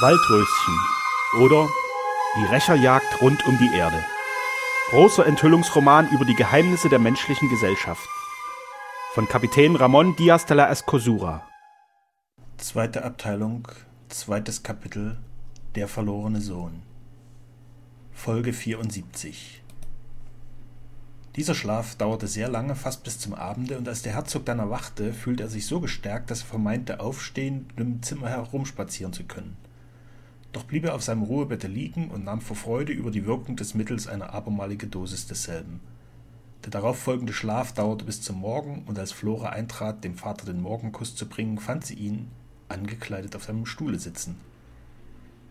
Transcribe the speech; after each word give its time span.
Waldröschen 0.00 0.80
oder 1.38 1.68
Die 2.36 2.44
Rächerjagd 2.46 3.22
rund 3.22 3.46
um 3.46 3.56
die 3.58 3.72
Erde. 3.76 4.04
Großer 4.90 5.24
Enthüllungsroman 5.24 6.10
über 6.10 6.24
die 6.24 6.34
Geheimnisse 6.34 6.88
der 6.88 6.98
menschlichen 6.98 7.48
Gesellschaft. 7.48 8.08
Von 9.12 9.28
Kapitän 9.28 9.76
Ramon 9.76 10.16
Diaz 10.16 10.46
de 10.46 10.56
la 10.56 10.68
Escosura. 10.68 11.46
Zweite 12.56 13.04
Abteilung, 13.04 13.68
zweites 14.08 14.64
Kapitel 14.64 15.16
Der 15.76 15.86
verlorene 15.86 16.40
Sohn. 16.40 16.82
Folge 18.12 18.52
74. 18.52 19.62
Dieser 21.36 21.54
Schlaf 21.54 21.94
dauerte 21.94 22.26
sehr 22.26 22.48
lange, 22.48 22.74
fast 22.74 23.04
bis 23.04 23.20
zum 23.20 23.32
Abende, 23.32 23.78
und 23.78 23.86
als 23.86 24.02
der 24.02 24.14
Herzog 24.14 24.44
dann 24.44 24.58
erwachte, 24.58 25.12
fühlte 25.12 25.44
er 25.44 25.48
sich 25.48 25.66
so 25.66 25.78
gestärkt, 25.78 26.32
dass 26.32 26.40
er 26.40 26.46
vermeinte, 26.46 26.98
aufstehen 26.98 27.68
und 27.76 27.80
im 27.80 28.02
Zimmer 28.02 28.28
herumspazieren 28.28 29.12
zu 29.12 29.22
können. 29.22 29.56
Doch 30.54 30.62
blieb 30.62 30.84
er 30.84 30.94
auf 30.94 31.02
seinem 31.02 31.24
Ruhebette 31.24 31.66
liegen 31.66 32.12
und 32.12 32.24
nahm 32.24 32.40
vor 32.40 32.54
Freude 32.54 32.92
über 32.92 33.10
die 33.10 33.26
Wirkung 33.26 33.56
des 33.56 33.74
Mittels 33.74 34.06
eine 34.06 34.32
abermalige 34.32 34.86
Dosis 34.86 35.26
desselben. 35.26 35.80
Der 36.62 36.70
darauffolgende 36.70 37.32
Schlaf 37.32 37.72
dauerte 37.72 38.04
bis 38.04 38.22
zum 38.22 38.38
Morgen, 38.38 38.84
und 38.86 38.96
als 38.96 39.10
Flora 39.10 39.48
eintrat, 39.48 40.04
dem 40.04 40.14
Vater 40.14 40.46
den 40.46 40.62
Morgenkuss 40.62 41.16
zu 41.16 41.28
bringen, 41.28 41.58
fand 41.58 41.84
sie 41.84 41.94
ihn, 41.94 42.28
angekleidet, 42.68 43.34
auf 43.34 43.42
seinem 43.42 43.66
Stuhle 43.66 43.98
sitzen. 43.98 44.36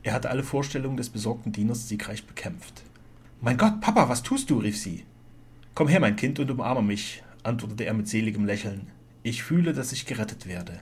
Er 0.04 0.14
hatte 0.14 0.30
alle 0.30 0.42
Vorstellungen 0.42 0.96
des 0.96 1.10
besorgten 1.10 1.52
Dieners 1.52 1.90
siegreich 1.90 2.26
bekämpft. 2.26 2.84
Mein 3.42 3.58
Gott, 3.58 3.82
Papa, 3.82 4.08
was 4.08 4.24
tust 4.24 4.50
du? 4.50 4.60
rief 4.60 4.78
sie. 4.78 5.04
Komm 5.76 5.90
her, 5.90 6.00
mein 6.00 6.16
Kind, 6.16 6.40
und 6.40 6.50
umarme 6.50 6.82
mich, 6.82 7.24
antwortete 7.44 7.84
er 7.84 7.94
mit 7.94 8.08
seligem 8.08 8.46
Lächeln. 8.46 8.88
Ich 9.22 9.44
fühle, 9.44 9.74
dass 9.74 9.92
ich 9.92 10.06
gerettet 10.06 10.48
werde. 10.48 10.80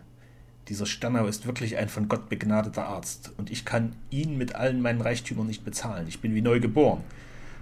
Dieser 0.67 0.85
Sternau 0.85 1.25
ist 1.25 1.45
wirklich 1.45 1.77
ein 1.77 1.89
von 1.89 2.07
Gott 2.07 2.29
begnadeter 2.29 2.85
Arzt, 2.85 3.31
und 3.37 3.51
ich 3.51 3.65
kann 3.65 3.95
ihn 4.09 4.37
mit 4.37 4.55
allen 4.55 4.81
meinen 4.81 5.01
Reichtümern 5.01 5.47
nicht 5.47 5.65
bezahlen. 5.65 6.07
Ich 6.07 6.21
bin 6.21 6.35
wie 6.35 6.41
neu 6.41 6.59
geboren. 6.59 7.03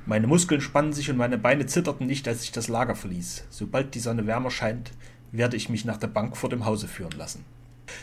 Meine 0.06 0.28
Muskeln 0.28 0.62
spannen 0.62 0.94
sich 0.94 1.10
und 1.10 1.18
meine 1.18 1.38
Beine 1.38 1.66
zitterten 1.66 2.08
nicht, 2.08 2.28
als 2.28 2.44
ich 2.44 2.52
das 2.52 2.68
Lager 2.68 2.96
verließ. 2.96 3.46
Sobald 3.50 3.96
die 3.96 4.00
Sonne 4.00 4.28
wärmer 4.28 4.52
scheint, 4.52 4.92
werde 5.32 5.56
ich 5.56 5.70
mich 5.70 5.86
nach 5.86 5.98
der 5.98 6.08
Bank 6.08 6.36
vor 6.36 6.50
dem 6.50 6.66
Hause 6.66 6.88
führen 6.88 7.18
lassen. 7.18 7.46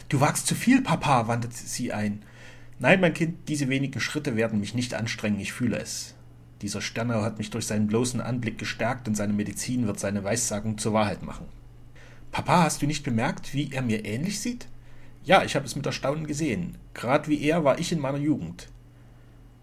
Du 0.08 0.20
wagst 0.20 0.46
zu 0.46 0.54
viel, 0.54 0.82
Papa, 0.82 1.28
wandte 1.28 1.48
sie 1.52 1.92
ein. 1.92 2.22
Nein, 2.78 3.00
mein 3.00 3.14
Kind, 3.14 3.48
diese 3.48 3.68
wenigen 3.68 4.00
Schritte 4.00 4.36
werden 4.36 4.60
mich 4.60 4.74
nicht 4.74 4.94
anstrengen, 4.94 5.40
ich 5.40 5.52
fühle 5.52 5.78
es. 5.78 6.14
Dieser 6.62 6.80
Sternau 6.80 7.22
hat 7.22 7.38
mich 7.38 7.50
durch 7.50 7.66
seinen 7.66 7.86
bloßen 7.86 8.20
Anblick 8.20 8.58
gestärkt 8.58 9.08
und 9.08 9.14
seine 9.14 9.32
Medizin 9.32 9.86
wird 9.86 10.00
seine 10.00 10.24
Weissagung 10.24 10.78
zur 10.78 10.92
Wahrheit 10.92 11.22
machen. 11.22 11.46
Papa, 12.32 12.64
hast 12.64 12.82
du 12.82 12.86
nicht 12.86 13.04
bemerkt, 13.04 13.54
wie 13.54 13.72
er 13.72 13.82
mir 13.82 14.04
ähnlich 14.04 14.40
sieht? 14.40 14.68
Ja, 15.26 15.42
ich 15.42 15.56
habe 15.56 15.66
es 15.66 15.74
mit 15.74 15.84
Erstaunen 15.84 16.28
gesehen. 16.28 16.78
Gerade 16.94 17.26
wie 17.26 17.42
er 17.42 17.64
war 17.64 17.80
ich 17.80 17.90
in 17.90 17.98
meiner 17.98 18.16
Jugend. 18.18 18.68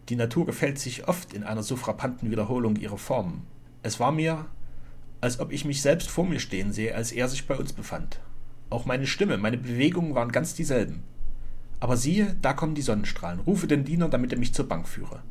Die 0.09 0.17
Natur 0.17 0.45
gefällt 0.45 0.77
sich 0.77 1.07
oft 1.07 1.33
in 1.33 1.45
einer 1.45 1.63
so 1.63 1.77
frappanten 1.77 2.29
Wiederholung 2.29 2.75
ihrer 2.75 2.97
Formen. 2.97 3.47
Es 3.81 3.97
war 3.97 4.11
mir, 4.11 4.45
als 5.21 5.39
ob 5.39 5.53
ich 5.53 5.63
mich 5.63 5.81
selbst 5.81 6.11
vor 6.11 6.25
mir 6.25 6.41
stehen 6.41 6.73
sehe, 6.73 6.93
als 6.93 7.13
er 7.13 7.29
sich 7.29 7.47
bei 7.47 7.55
uns 7.55 7.71
befand. 7.71 8.19
Auch 8.69 8.85
meine 8.85 9.07
Stimme, 9.07 9.37
meine 9.37 9.57
Bewegungen 9.57 10.15
waren 10.15 10.33
ganz 10.33 10.53
dieselben. 10.53 11.01
Aber 11.79 11.95
siehe, 11.95 12.35
da 12.41 12.51
kommen 12.51 12.75
die 12.75 12.81
Sonnenstrahlen. 12.81 13.39
Rufe 13.39 13.65
den 13.65 13.85
Diener, 13.85 14.09
damit 14.09 14.33
er 14.33 14.39
mich 14.39 14.53
zur 14.53 14.67
Bank 14.67 14.85
führe. 14.85 15.23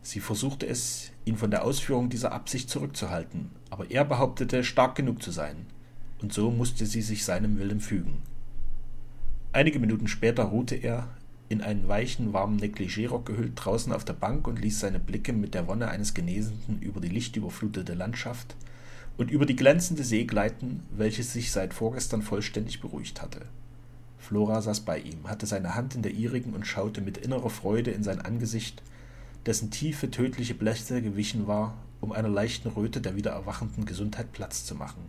Sie 0.00 0.20
versuchte 0.20 0.66
es, 0.66 1.12
ihn 1.26 1.36
von 1.36 1.50
der 1.50 1.62
Ausführung 1.66 2.08
dieser 2.08 2.32
Absicht 2.32 2.70
zurückzuhalten, 2.70 3.50
aber 3.68 3.90
er 3.90 4.06
behauptete, 4.06 4.64
stark 4.64 4.94
genug 4.94 5.22
zu 5.22 5.30
sein, 5.30 5.66
und 6.22 6.32
so 6.32 6.50
musste 6.50 6.86
sie 6.86 7.02
sich 7.02 7.26
seinem 7.26 7.58
Willen 7.58 7.80
fügen. 7.80 8.22
Einige 9.54 9.78
Minuten 9.78 10.08
später 10.08 10.44
ruhte 10.44 10.76
er, 10.76 11.08
in 11.50 11.60
einen 11.60 11.86
weichen, 11.86 12.32
warmen 12.32 12.58
Negligérock 12.58 13.26
gehüllt, 13.26 13.52
draußen 13.54 13.92
auf 13.92 14.02
der 14.02 14.14
Bank 14.14 14.46
und 14.48 14.58
ließ 14.58 14.80
seine 14.80 14.98
Blicke 14.98 15.34
mit 15.34 15.52
der 15.52 15.66
Wonne 15.66 15.88
eines 15.88 16.14
Genesenden 16.14 16.80
über 16.80 17.02
die 17.02 17.10
lichtüberflutete 17.10 17.92
Landschaft 17.92 18.56
und 19.18 19.30
über 19.30 19.44
die 19.44 19.54
glänzende 19.54 20.04
See 20.04 20.24
gleiten, 20.24 20.82
welche 20.90 21.22
sich 21.22 21.52
seit 21.52 21.74
vorgestern 21.74 22.22
vollständig 22.22 22.80
beruhigt 22.80 23.20
hatte. 23.20 23.42
Flora 24.16 24.62
saß 24.62 24.80
bei 24.80 24.98
ihm, 24.98 25.28
hatte 25.28 25.44
seine 25.44 25.74
Hand 25.74 25.94
in 25.94 26.00
der 26.02 26.12
ihrigen 26.12 26.54
und 26.54 26.66
schaute 26.66 27.02
mit 27.02 27.18
innerer 27.18 27.50
Freude 27.50 27.90
in 27.90 28.02
sein 28.02 28.22
Angesicht, 28.22 28.82
dessen 29.44 29.70
tiefe, 29.70 30.10
tödliche 30.10 30.54
Blässe 30.54 31.02
gewichen 31.02 31.46
war, 31.46 31.76
um 32.00 32.12
einer 32.12 32.30
leichten 32.30 32.68
Röte 32.68 33.02
der 33.02 33.16
wieder 33.16 33.32
erwachenden 33.32 33.84
Gesundheit 33.84 34.32
Platz 34.32 34.64
zu 34.64 34.74
machen. 34.74 35.02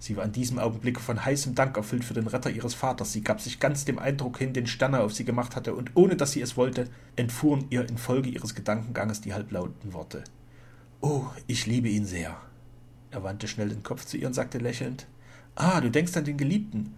Sie 0.00 0.16
war 0.16 0.24
in 0.24 0.32
diesem 0.32 0.58
Augenblick 0.58 0.98
von 0.98 1.22
heißem 1.22 1.54
Dank 1.54 1.76
erfüllt 1.76 2.04
für 2.04 2.14
den 2.14 2.26
Retter 2.26 2.48
ihres 2.48 2.72
Vaters. 2.72 3.12
Sie 3.12 3.20
gab 3.20 3.38
sich 3.38 3.60
ganz 3.60 3.84
dem 3.84 3.98
Eindruck 3.98 4.38
hin, 4.38 4.54
den 4.54 4.66
Sterne 4.66 5.00
auf 5.00 5.12
sie 5.12 5.26
gemacht 5.26 5.54
hatte, 5.54 5.74
und 5.74 5.90
ohne 5.94 6.16
dass 6.16 6.32
sie 6.32 6.40
es 6.40 6.56
wollte, 6.56 6.88
entfuhren 7.16 7.66
ihr 7.68 7.86
infolge 7.86 8.30
ihres 8.30 8.54
Gedankenganges 8.54 9.20
die 9.20 9.34
halblauten 9.34 9.92
Worte. 9.92 10.24
Oh, 11.02 11.26
ich 11.46 11.66
liebe 11.66 11.90
ihn 11.90 12.06
sehr. 12.06 12.34
Er 13.10 13.22
wandte 13.22 13.46
schnell 13.46 13.68
den 13.68 13.82
Kopf 13.82 14.06
zu 14.06 14.16
ihr 14.16 14.26
und 14.26 14.32
sagte 14.32 14.56
lächelnd: 14.56 15.06
Ah, 15.54 15.82
du 15.82 15.90
denkst 15.90 16.16
an 16.16 16.24
den 16.24 16.38
Geliebten. 16.38 16.94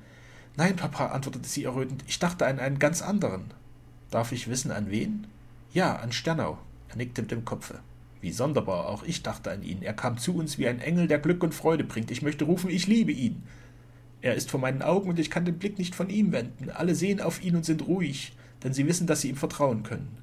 Nein, 0.57 0.77
Papa, 0.77 1.07
antwortete 1.07 1.49
sie 1.49 1.65
errötend, 1.65 2.05
ich 2.07 2.21
dachte 2.21 2.47
an 2.47 2.61
einen 2.61 2.79
ganz 2.79 3.03
anderen. 3.03 3.53
Darf 4.11 4.31
ich 4.31 4.49
wissen, 4.49 4.71
an 4.71 4.91
wen? 4.91 5.27
Ja, 5.73 5.97
an 5.97 6.13
Sternau. 6.13 6.59
Er 6.89 6.97
nickte 6.97 7.23
mit 7.23 7.33
dem 7.33 7.45
Kopfe. 7.45 7.81
Wie 8.23 8.31
sonderbar, 8.31 8.89
auch 8.89 9.03
ich 9.03 9.25
dachte 9.25 9.51
an 9.51 9.65
ihn. 9.65 9.83
Er 9.83 9.95
kam 9.95 10.17
zu 10.17 10.37
uns 10.37 10.57
wie 10.57 10.69
ein 10.69 10.81
Engel, 10.81 11.09
der 11.09 11.19
Glück 11.19 11.43
und 11.43 11.55
Freude 11.55 11.83
bringt. 11.83 12.13
Ich 12.13 12.23
möchte 12.23 12.45
rufen, 12.45 12.71
ich 12.71 12.87
liebe 12.87 13.11
ihn. 13.11 13.43
Er 14.21 14.37
ist 14.37 14.49
vor 14.49 14.61
meinen 14.61 14.81
Augen 14.81 15.11
und 15.11 15.19
ich 15.19 15.29
kann 15.29 15.45
den 15.45 15.59
Blick 15.59 15.77
nicht 15.77 15.97
von 15.97 16.09
ihm 16.09 16.31
wenden. 16.31 16.71
Alle 16.71 16.95
sehen 16.95 17.21
auf 17.21 17.43
ihn 17.43 17.57
und 17.57 17.65
sind 17.65 17.85
ruhig, 17.89 18.33
denn 18.63 18.73
sie 18.73 18.87
wissen, 18.87 19.09
dass 19.09 19.23
sie 19.23 19.29
ihm 19.29 19.37
vertrauen 19.37 19.83
können. 19.83 20.17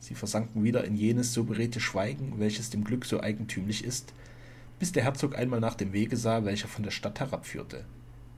Sie 0.00 0.16
versanken 0.16 0.64
wieder 0.64 0.84
in 0.84 0.96
jenes 0.96 1.32
so 1.32 1.44
beredte 1.44 1.78
Schweigen, 1.78 2.34
welches 2.38 2.70
dem 2.70 2.82
Glück 2.82 3.04
so 3.04 3.20
eigentümlich 3.20 3.84
ist, 3.84 4.12
bis 4.80 4.90
der 4.90 5.04
Herzog 5.04 5.38
einmal 5.38 5.60
nach 5.60 5.76
dem 5.76 5.92
Wege 5.92 6.16
sah, 6.16 6.44
welcher 6.44 6.66
von 6.66 6.82
der 6.82 6.90
Stadt 6.90 7.20
herabführte. 7.20 7.84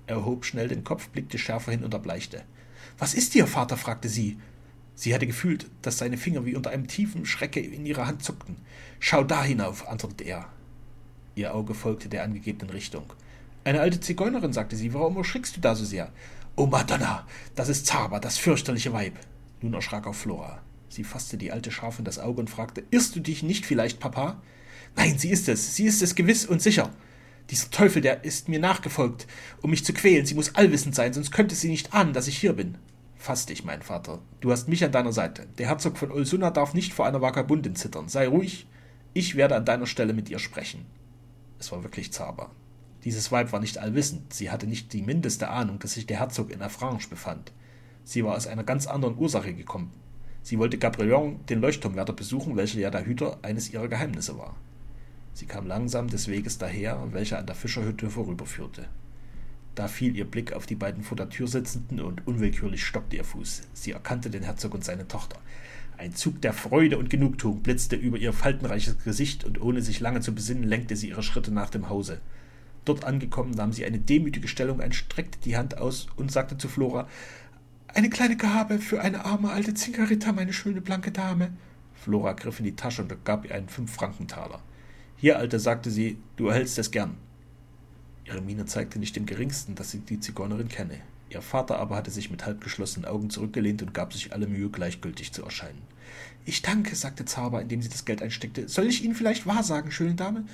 Er 0.07 0.17
erhob 0.17 0.45
schnell 0.45 0.69
den 0.69 0.85
Kopf, 0.85 1.09
blickte 1.09 1.39
schärfer 1.39 1.73
hin 1.73 1.83
und 1.83 1.95
erbleichte. 1.95 2.43
Was 2.99 3.15
ist 3.15 3.33
dir, 3.33 3.47
Vater? 3.47 3.79
fragte 3.79 4.11
sie. 4.11 4.37
Sie 5.01 5.15
hatte 5.15 5.29
gefühlt, 5.29 5.67
dass 5.81 5.99
seine 5.99 6.17
Finger 6.17 6.45
wie 6.45 6.57
unter 6.57 6.71
einem 6.71 6.89
tiefen 6.89 7.25
Schrecke 7.25 7.61
in 7.61 7.87
ihrer 7.87 8.09
Hand 8.09 8.25
zuckten. 8.25 8.57
Schau 8.99 9.23
da 9.23 9.45
hinauf, 9.45 9.87
antwortete 9.87 10.25
er. 10.25 10.49
Ihr 11.37 11.55
Auge 11.55 11.75
folgte 11.75 12.09
der 12.09 12.25
angegebenen 12.25 12.71
Richtung. 12.71 13.05
Eine 13.63 13.81
alte 13.81 14.01
Zigeunerin, 14.01 14.53
sagte 14.53 14.75
sie, 14.75 14.93
warum 14.95 15.17
erschrickst 15.17 15.57
du 15.57 15.61
da 15.61 15.77
so 15.77 15.85
sehr? 15.85 16.11
Oh 16.57 16.67
Madonna, 16.67 17.29
das 17.55 17.69
ist 17.69 17.87
Zaba, 17.87 18.19
das 18.19 18.39
fürchterliche 18.39 18.93
Weib. 18.93 19.13
Nun 19.61 19.75
erschrak 19.75 20.05
auch 20.09 20.17
Flora. 20.17 20.61
Sie 20.89 21.05
fasste 21.05 21.37
die 21.37 21.53
alte 21.53 21.71
scharf 21.71 22.01
in 22.01 22.05
das 22.05 22.19
Auge 22.19 22.41
und 22.41 22.51
fragte, 22.51 22.83
Irrst 22.91 23.15
du 23.15 23.21
dich 23.21 23.45
nicht 23.45 23.67
vielleicht, 23.67 24.01
Papa? 24.01 24.43
Nein, 24.97 25.17
sie 25.17 25.31
ist 25.31 25.49
es, 25.49 25.77
sie 25.77 25.85
ist 25.85 26.03
es 26.03 26.17
gewiss 26.17 26.45
und 26.45 26.61
sicher. 26.61 26.91
Dieser 27.51 27.71
Teufel, 27.71 28.03
der 28.03 28.25
ist 28.25 28.49
mir 28.49 28.59
nachgefolgt, 28.59 29.29
um 29.63 29.71
mich 29.71 29.85
zu 29.85 29.93
quälen. 29.93 30.27
Sie 30.27 30.35
muss 30.35 30.57
allwissend 30.57 30.97
sein, 30.97 31.13
sonst 31.13 31.31
könnte 31.31 31.55
sie 31.55 31.69
nicht 31.69 31.95
ahnen, 31.95 32.15
dass 32.15 32.27
ich 32.27 32.37
hier 32.37 32.55
bin. 32.55 32.79
Fass 33.19 33.47
dich, 33.47 33.65
mein 33.65 33.83
Vater. 33.83 34.21
Du 34.41 34.53
hast 34.53 34.69
mich 34.69 34.85
an 34.85 34.93
deiner 34.93 35.13
Seite. 35.13 35.47
Der 35.59 35.67
Herzog 35.67 35.99
von 35.99 36.13
Ulsuna 36.13 36.51
darf 36.51 36.73
nicht 36.73 36.95
vor 36.95 37.05
einer 37.05 37.21
Vagabundin 37.21 37.75
zittern. 37.75 38.09
Sei 38.09 38.29
ruhig. 38.29 38.67
Ich 39.13 39.35
werde 39.35 39.57
an 39.57 39.65
deiner 39.65 39.87
Stelle 39.87 40.13
mit 40.13 40.31
ihr 40.31 40.39
sprechen. 40.39 40.87
Es 41.59 41.73
war 41.73 41.83
wirklich 41.83 42.13
Zaba. 42.13 42.51
Dieses 43.05 43.33
Weib 43.33 43.53
war 43.53 43.59
nicht 43.59 43.79
allwissend. 43.79 44.33
Sie 44.33 44.51
hatte 44.51 44.69
nicht 44.69 44.93
die 44.93 45.03
mindeste 45.03 45.49
Ahnung, 45.49 45.81
dass 45.81 45.95
sich 45.95 46.07
der 46.07 46.21
Herzog 46.21 46.51
in 46.51 46.63
Afrange 46.63 47.09
befand. 47.11 47.53
Sie 48.05 48.25
war 48.25 48.37
aus 48.37 48.47
einer 48.47 48.65
ganz 48.65 48.87
anderen 48.87 49.19
Ursache 49.19 49.53
gekommen. 49.53 49.93
Sie 50.43 50.59
wollte 50.59 50.79
Gabrielon, 50.79 51.45
den 51.47 51.61
Leuchtturmwärter, 51.61 52.13
besuchen, 52.13 52.57
welcher 52.57 52.79
ja 52.79 52.91
der 52.91 53.05
Hüter 53.05 53.39
eines 53.43 53.73
ihrer 53.73 53.89
Geheimnisse 53.89 54.39
war. 54.39 54.55
Sie 55.35 55.47
kam 55.47 55.67
langsam 55.67 56.09
des 56.09 56.29
Weges 56.29 56.59
daher, 56.59 57.03
welcher 57.11 57.39
an 57.39 57.47
der 57.47 57.57
Fischerhütte 57.57 58.11
vorüberführte. 58.11 58.87
Da 59.79 59.87
fiel 59.87 60.17
ihr 60.17 60.25
Blick 60.25 60.55
auf 60.55 60.67
die 60.67 60.75
beiden 60.75 61.05
vor 61.05 61.17
der 61.17 61.29
Tür 61.29 61.47
sitzenden 61.47 62.01
und 62.01 62.27
unwillkürlich 62.27 62.85
stockte 62.85 63.15
ihr 63.15 63.23
Fuß. 63.23 63.63
Sie 63.75 63.93
erkannte 63.93 64.29
den 64.29 64.43
Herzog 64.43 64.75
und 64.75 64.85
seine 64.85 65.07
Tochter. 65.07 65.39
Ein 65.97 66.17
Zug 66.17 66.43
der 66.43 66.53
Freude 66.53 66.99
und 66.99 67.11
Genugtuung 67.11 67.63
blitzte 67.63 67.95
über 67.95 68.19
ihr 68.19 68.33
faltenreiches 68.33 68.99
Gesicht, 69.05 69.45
und 69.45 69.61
ohne 69.61 69.81
sich 69.81 70.01
lange 70.01 70.21
zu 70.21 70.35
besinnen, 70.35 70.65
lenkte 70.65 70.97
sie 70.97 71.11
ihre 71.11 71.23
Schritte 71.23 71.53
nach 71.53 71.71
dem 71.71 71.89
Hause. 71.89 72.21
Dort 72.85 73.05
angekommen, 73.05 73.53
nahm 73.53 73.73
sie 73.73 73.85
eine 73.85 74.01
demütige 74.01 74.49
Stellung 74.49 74.81
ein, 74.81 74.91
streckte 74.91 75.39
die 75.45 75.57
Hand 75.57 75.79
aus 75.79 76.09
und 76.17 76.33
sagte 76.33 76.59
zu 76.59 76.67
Flora 76.67 77.07
Eine 77.87 78.11
kleine 78.11 78.37
Gabe 78.37 78.81
für 78.81 79.01
eine 79.01 79.27
arme 79.27 79.53
alte 79.53 79.75
Zinkerritter, 79.75 80.33
meine 80.33 80.53
schöne 80.53 80.81
blanke 80.81 81.13
Dame. 81.13 81.53
Flora 81.95 82.33
griff 82.33 82.59
in 82.59 82.65
die 82.65 82.75
Tasche 82.75 83.03
und 83.03 83.25
gab 83.25 83.45
ihr 83.45 83.55
einen 83.55 83.69
Fünf-Frankentaler. 83.69 84.61
Hier, 85.19 85.39
Alte, 85.39 85.61
sagte 85.61 85.93
sie, 85.93 86.19
du 86.35 86.49
erhältst 86.49 86.81
es 86.81 86.91
gern. 86.91 87.17
Ihre 88.29 88.43
Miene 88.43 88.67
zeigte 88.67 88.99
nicht 88.99 89.17
im 89.17 89.27
geringsten, 89.27 89.75
dass 89.75 89.91
sie 89.91 90.01
die 90.01 90.21
Zigeunerin 90.21 90.69
kenne. 90.69 91.01
Ihr 91.31 91.41
Vater 91.41 91.79
aber 91.79 91.97
hatte 91.97 92.11
sich 92.11 92.31
mit 92.31 92.45
halbgeschlossenen 92.45 93.09
Augen 93.09 93.31
zurückgelehnt 93.31 93.83
und 93.83 93.95
gab 93.95 94.13
sich 94.13 94.33
alle 94.33 94.47
Mühe, 94.47 94.69
gleichgültig 94.69 95.33
zu 95.33 95.43
erscheinen. 95.43 95.83
Ich 96.45 96.63
danke, 96.63 96.95
sagte 96.95 97.25
Zauber, 97.25 97.61
indem 97.61 97.83
sie 97.83 97.89
das 97.89 98.05
Geld 98.05 98.23
einsteckte. 98.23 98.69
Soll 98.69 98.87
ich 98.87 99.03
Ihnen 99.03 99.15
vielleicht 99.15 99.47
wahrsagen, 99.47 99.91
schöne 99.91 100.15
Dame? 100.15 100.45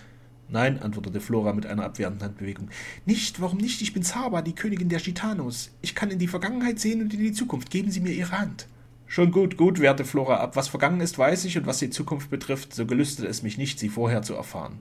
Nein, 0.48 0.80
antwortete 0.80 1.20
Flora 1.20 1.52
mit 1.52 1.66
einer 1.66 1.84
abwehrenden 1.84 2.22
Handbewegung. 2.22 2.68
Nicht, 3.06 3.40
warum 3.40 3.58
nicht? 3.58 3.82
Ich 3.82 3.92
bin 3.92 4.02
Zauber, 4.02 4.42
die 4.42 4.54
Königin 4.54 4.88
der 4.88 5.00
Gitanos. 5.00 5.70
Ich 5.80 5.94
kann 5.94 6.10
in 6.10 6.18
die 6.18 6.28
Vergangenheit 6.28 6.78
sehen 6.78 7.02
und 7.02 7.14
in 7.14 7.20
die 7.20 7.32
Zukunft. 7.32 7.70
Geben 7.70 7.90
Sie 7.90 8.00
mir 8.00 8.12
Ihre 8.12 8.38
Hand. 8.38 8.66
Schon 9.06 9.30
gut, 9.30 9.56
gut, 9.56 9.80
wehrte 9.80 10.04
Flora 10.04 10.36
ab. 10.36 10.56
Was 10.56 10.68
vergangen 10.68 11.00
ist, 11.00 11.18
weiß 11.18 11.44
ich, 11.44 11.56
und 11.56 11.66
was 11.66 11.78
die 11.78 11.90
Zukunft 11.90 12.30
betrifft, 12.30 12.74
so 12.74 12.86
gelüstet 12.86 13.26
es 13.26 13.42
mich 13.42 13.58
nicht, 13.58 13.78
sie 13.78 13.88
vorher 13.88 14.22
zu 14.22 14.34
erfahren. 14.34 14.80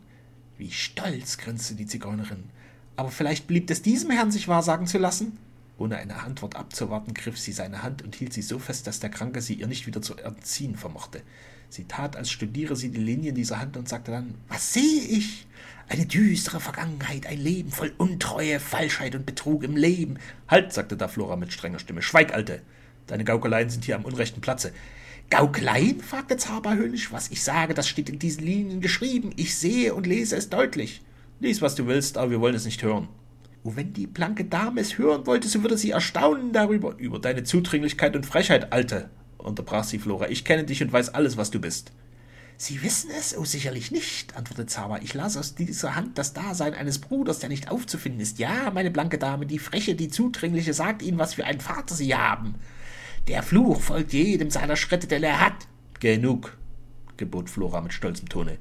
Wie 0.58 0.72
stolz, 0.72 1.38
grinste 1.38 1.76
die 1.76 1.86
Zigeunerin. 1.86 2.46
Aber 2.96 3.10
vielleicht 3.10 3.48
blieb 3.48 3.70
es 3.70 3.82
diesem 3.82 4.12
Herrn, 4.12 4.32
sich 4.32 4.48
wahrsagen 4.48 4.88
zu 4.88 4.98
lassen? 4.98 5.38
Ohne 5.78 5.98
eine 5.98 6.22
Antwort 6.22 6.56
abzuwarten, 6.56 7.14
griff 7.14 7.40
sie 7.40 7.52
seine 7.52 7.82
Hand 7.82 8.04
und 8.04 8.16
hielt 8.16 8.34
sie 8.34 8.44
so 8.44 8.60
fest, 8.60 8.86
dass 8.86 9.00
der 9.00 9.10
Kranke 9.10 9.42
sie 9.42 9.56
ihr 9.56 9.68
nicht 9.68 9.88
wieder 9.88 10.02
zu 10.02 10.16
entziehen 10.16 10.76
vermochte. 10.76 11.22
Sie 11.70 11.86
tat, 11.86 12.16
als 12.16 12.30
studiere 12.30 12.76
sie 12.76 12.90
die 12.90 13.02
Linien 13.02 13.34
dieser 13.34 13.60
Hand 13.60 13.76
und 13.78 13.90
sagte 13.90 14.12
dann, 14.12 14.36
was 14.48 14.74
sehe 14.74 15.02
ich? 15.02 15.48
Eine 15.90 16.06
düstere 16.06 16.60
Vergangenheit, 16.60 17.26
ein 17.26 17.40
Leben 17.40 17.72
voll 17.72 17.92
Untreue, 17.98 18.60
Falschheit 18.60 19.16
und 19.16 19.26
Betrug 19.26 19.64
im 19.64 19.76
Leben. 19.76 20.20
Halt, 20.48 20.72
sagte 20.72 20.96
da 20.96 21.08
Flora 21.08 21.36
mit 21.36 21.52
strenger 21.52 21.80
Stimme, 21.80 22.04
schweig, 22.04 22.34
Alte. 22.34 22.62
Deine 23.08 23.24
Gaukeleien 23.24 23.70
sind 23.70 23.86
hier 23.86 23.96
am 23.96 24.06
unrechten 24.06 24.40
Platze. 24.40 24.72
Gaukeleien? 25.32 26.00
fragte 26.00 26.38
Zaber 26.38 26.76
höhnisch. 26.76 27.12
Was 27.12 27.32
ich 27.32 27.44
sage, 27.44 27.74
das 27.74 27.88
steht 27.88 28.10
in 28.10 28.20
diesen 28.20 28.46
Linien 28.46 28.82
geschrieben. 28.82 29.34
Ich 29.36 29.58
sehe 29.58 29.96
und 29.96 30.06
lese 30.06 30.38
es 30.38 30.50
deutlich. 30.50 31.02
Lies, 31.44 31.62
was 31.62 31.76
du 31.76 31.88
willst, 31.88 32.18
aber 32.18 32.32
wir 32.32 32.40
wollen 32.40 32.56
es 32.56 32.64
nicht 32.64 32.84
hören. 32.84 33.10
Oh, 33.64 33.74
wenn 33.76 33.92
die 33.92 34.08
blanke 34.08 34.46
Dame 34.46 34.80
es 34.80 34.98
hören 34.98 35.28
wollte, 35.28 35.50
so 35.50 35.62
würde 35.62 35.78
sie 35.78 35.92
erstaunen 35.92 36.54
darüber. 36.54 36.96
Über 36.98 37.20
deine 37.20 37.44
Zudringlichkeit 37.44 38.16
und 38.16 38.26
Frechheit, 38.26 38.72
Alte, 38.72 39.10
unterbrach 39.38 39.84
sie 39.84 40.00
Flora. 40.00 40.30
Ich 40.30 40.46
kenne 40.46 40.64
dich 40.64 40.82
und 40.82 40.94
weiß 40.94 41.10
alles, 41.10 41.36
was 41.36 41.52
du 41.52 41.60
bist. 41.60 41.92
Sie 42.56 42.82
wissen 42.82 43.10
es? 43.20 43.38
Oh, 43.38 43.44
sicherlich 43.44 43.92
nicht, 43.92 44.38
antwortete 44.38 44.68
Zauber. 44.68 45.02
Ich 45.02 45.14
las 45.14 45.36
aus 45.36 45.54
dieser 45.54 45.98
Hand 45.98 46.18
das 46.18 46.32
Dasein 46.32 46.74
eines 46.74 47.00
Bruders, 47.00 47.40
der 47.40 47.50
nicht 47.50 47.70
aufzufinden 47.70 48.22
ist. 48.22 48.40
Ja, 48.40 48.72
meine 48.74 48.90
blanke 48.90 49.18
Dame, 49.18 49.46
die 49.46 49.60
Freche, 49.60 49.96
die 49.96 50.08
Zudringliche 50.08 50.74
sagt 50.74 51.02
Ihnen, 51.02 51.18
was 51.18 51.34
für 51.34 51.44
einen 51.44 51.60
Vater 51.60 51.94
Sie 51.94 52.16
haben. 52.16 52.56
Der 53.28 53.44
Fluch 53.44 53.82
folgt 53.82 54.14
jedem 54.14 54.50
seiner 54.50 54.78
Schritte, 54.78 55.08
den 55.08 55.24
er 55.24 55.42
hat. 55.42 55.68
Genug, 56.00 56.58
gebot 57.18 57.50
Flora 57.50 57.82
mit 57.82 57.92
stolzem 57.92 58.30
Tone. 58.30 58.60